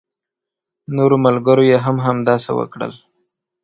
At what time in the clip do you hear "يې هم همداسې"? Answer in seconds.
1.71-2.51